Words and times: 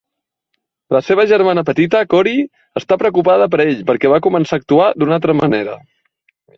La 0.95 1.01
seva 1.09 1.25
germana 1.31 1.63
petita, 1.67 2.01
Corey, 2.15 2.41
està 2.83 2.99
preocupada 3.05 3.51
per 3.57 3.63
ell 3.69 3.87
perquè 3.93 4.15
va 4.17 4.23
començar 4.31 4.61
a 4.61 4.65
actuar 4.65 4.93
d'una 5.01 5.21
altra 5.21 5.41
manera. 5.45 5.81